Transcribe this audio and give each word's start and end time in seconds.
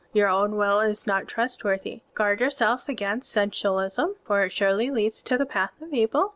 Your 0.13 0.29
own 0.29 0.55
will 0.55 0.79
is 0.79 1.05
not 1.05 1.27
trustworthy. 1.27 2.01
Guard 2.15 2.39
yourselves 2.39 2.89
against 2.89 3.29
sensualism, 3.31 4.15
for 4.25 4.41
it 4.43 4.51
surely 4.51 4.89
leads 4.89 5.21
to 5.21 5.37
the 5.37 5.45
path 5.45 5.79
of 5.79 5.93
evil. 5.93 6.29